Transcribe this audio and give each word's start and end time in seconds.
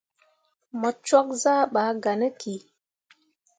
Mo 0.79 0.89
cwakke 1.05 1.33
zah 1.43 1.63
ɓaa 1.73 1.91
gah 2.03 2.17
ne 2.19 2.27
ki. 2.39 2.53